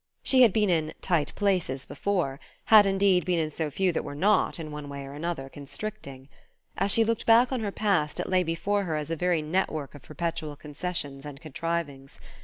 She 0.23 0.41
had 0.41 0.51
been 0.51 0.71
in 0.71 0.95
"tight 0.99 1.31
places" 1.35 1.85
before; 1.85 2.39
had 2.73 2.87
indeed 2.87 3.23
been 3.23 3.37
in 3.37 3.51
so 3.51 3.69
few 3.69 3.91
that 3.91 4.03
were 4.03 4.15
not, 4.15 4.59
in 4.59 4.71
one 4.71 4.89
way 4.89 5.05
or 5.05 5.13
another, 5.13 5.47
constricting! 5.47 6.27
As 6.75 6.89
she 6.89 7.03
looked 7.03 7.27
back 7.27 7.51
on 7.51 7.59
her 7.59 7.71
past 7.71 8.19
it 8.19 8.27
lay 8.27 8.41
before 8.41 8.85
her 8.85 8.95
as 8.95 9.11
a 9.11 9.15
very 9.15 9.43
network 9.43 9.93
of 9.93 10.01
perpetual 10.01 10.55
concessions 10.55 11.23
and 11.23 11.39
contrivings. 11.39 12.19